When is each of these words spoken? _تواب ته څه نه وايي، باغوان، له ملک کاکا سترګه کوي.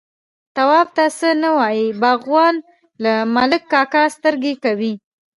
_تواب 0.55 0.87
ته 0.95 1.05
څه 1.17 1.29
نه 1.43 1.49
وايي، 1.57 1.87
باغوان، 2.01 2.55
له 3.03 3.13
ملک 3.35 3.61
کاکا 3.73 4.03
سترګه 4.15 4.51
کوي. 4.63 4.93